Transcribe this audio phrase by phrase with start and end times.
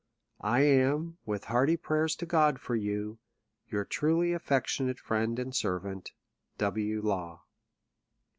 [0.39, 3.19] —1 am, with hearty prayers to God for you,
[3.69, 6.13] your truly affectionate friend and servant,
[6.57, 7.03] W.
[7.03, 7.41] LAW.